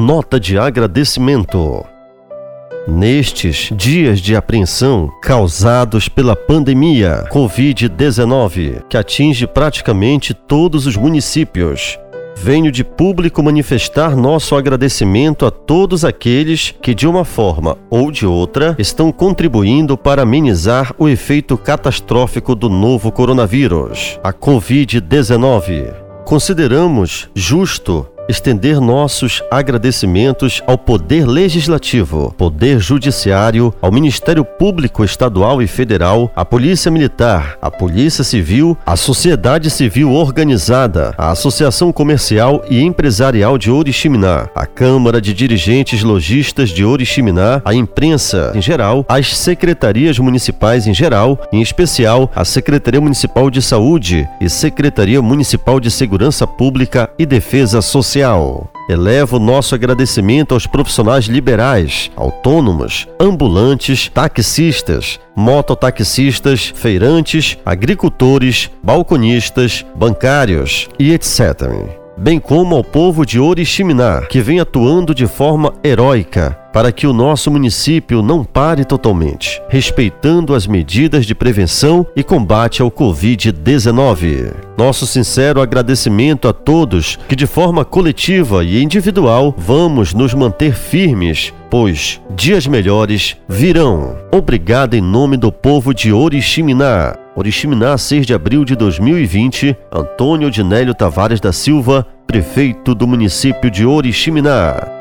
Nota 0.00 0.38
de 0.38 0.56
agradecimento. 0.56 1.84
Nestes 2.86 3.68
dias 3.76 4.20
de 4.20 4.36
apreensão 4.36 5.10
causados 5.20 6.08
pela 6.08 6.36
pandemia 6.36 7.24
Covid-19, 7.32 8.84
que 8.88 8.96
atinge 8.96 9.44
praticamente 9.44 10.32
todos 10.32 10.86
os 10.86 10.96
municípios, 10.96 11.98
venho 12.36 12.70
de 12.70 12.84
público 12.84 13.42
manifestar 13.42 14.14
nosso 14.14 14.54
agradecimento 14.54 15.44
a 15.44 15.50
todos 15.50 16.04
aqueles 16.04 16.72
que, 16.80 16.94
de 16.94 17.08
uma 17.08 17.24
forma 17.24 17.76
ou 17.90 18.12
de 18.12 18.24
outra, 18.24 18.76
estão 18.78 19.10
contribuindo 19.10 19.98
para 19.98 20.22
amenizar 20.22 20.94
o 20.96 21.08
efeito 21.08 21.58
catastrófico 21.58 22.54
do 22.54 22.68
novo 22.68 23.10
coronavírus, 23.10 24.20
a 24.22 24.32
Covid-19. 24.32 25.92
Consideramos 26.24 27.28
justo 27.34 28.06
estender 28.28 28.80
nossos 28.80 29.42
agradecimentos 29.50 30.62
ao 30.66 30.76
Poder 30.76 31.26
Legislativo, 31.26 32.34
Poder 32.36 32.78
Judiciário, 32.78 33.72
ao 33.80 33.90
Ministério 33.90 34.44
Público 34.44 35.02
Estadual 35.02 35.62
e 35.62 35.66
Federal, 35.66 36.30
à 36.36 36.44
Polícia 36.44 36.90
Militar, 36.90 37.56
à 37.62 37.70
Polícia 37.70 38.22
Civil, 38.22 38.76
à 38.84 38.96
Sociedade 38.96 39.70
Civil 39.70 40.12
Organizada, 40.12 41.14
à 41.16 41.30
Associação 41.30 41.90
Comercial 41.90 42.62
e 42.68 42.82
Empresarial 42.82 43.56
de 43.56 43.70
Oriximiná, 43.70 44.48
à 44.54 44.66
Câmara 44.66 45.20
de 45.20 45.32
Dirigentes 45.32 46.02
Logistas 46.02 46.68
de 46.68 46.84
Oriximiná, 46.84 47.62
à 47.64 47.74
imprensa 47.74 48.52
em 48.54 48.60
geral, 48.60 49.06
às 49.08 49.34
secretarias 49.36 50.18
municipais 50.18 50.86
em 50.86 50.92
geral, 50.92 51.38
em 51.50 51.62
especial 51.62 52.30
à 52.34 52.44
Secretaria 52.44 53.00
Municipal 53.00 53.50
de 53.50 53.62
Saúde 53.62 54.28
e 54.40 54.50
Secretaria 54.50 55.22
Municipal 55.22 55.80
de 55.80 55.90
Segurança 55.90 56.46
Pública 56.46 57.08
e 57.18 57.24
Defesa 57.24 57.80
Social 57.80 58.17
social. 58.18 58.68
Elevo 58.88 59.38
nosso 59.38 59.74
agradecimento 59.74 60.54
aos 60.54 60.66
profissionais 60.66 61.26
liberais, 61.26 62.10
autônomos, 62.16 63.06
ambulantes, 63.20 64.08
taxistas, 64.08 65.20
mototaxistas, 65.36 66.72
feirantes, 66.74 67.58
agricultores, 67.64 68.70
balconistas, 68.82 69.84
bancários 69.94 70.88
e 70.98 71.12
etc 71.12 71.98
bem 72.20 72.40
como 72.40 72.74
ao 72.74 72.82
povo 72.82 73.24
de 73.24 73.38
Oriximiná, 73.38 74.22
que 74.22 74.40
vem 74.40 74.58
atuando 74.58 75.14
de 75.14 75.26
forma 75.28 75.72
heróica 75.84 76.58
para 76.72 76.92
que 76.92 77.06
o 77.06 77.12
nosso 77.12 77.50
município 77.50 78.22
não 78.22 78.44
pare 78.44 78.84
totalmente, 78.84 79.60
respeitando 79.68 80.54
as 80.54 80.66
medidas 80.66 81.26
de 81.26 81.34
prevenção 81.34 82.06
e 82.14 82.22
combate 82.22 82.82
ao 82.82 82.90
Covid-19. 82.90 84.54
Nosso 84.76 85.06
sincero 85.06 85.60
agradecimento 85.60 86.46
a 86.46 86.52
todos 86.52 87.18
que, 87.28 87.34
de 87.34 87.46
forma 87.46 87.84
coletiva 87.84 88.64
e 88.64 88.82
individual, 88.82 89.54
vamos 89.56 90.14
nos 90.14 90.34
manter 90.34 90.74
firmes, 90.74 91.52
pois 91.70 92.20
dias 92.34 92.66
melhores 92.66 93.36
virão. 93.48 94.16
Obrigado 94.32 94.94
em 94.94 95.00
nome 95.00 95.36
do 95.36 95.50
povo 95.50 95.92
de 95.92 96.12
Oriximiná. 96.12 97.16
Oriximiná, 97.34 97.96
6 97.96 98.26
de 98.26 98.34
abril 98.34 98.64
de 98.64 98.74
2020, 98.74 99.76
Antônio 99.92 100.50
Dinélio 100.50 100.94
Tavares 100.94 101.40
da 101.40 101.52
Silva, 101.52 102.04
prefeito 102.26 102.94
do 102.94 103.06
município 103.06 103.70
de 103.70 103.86
Oriximiná. 103.86 104.97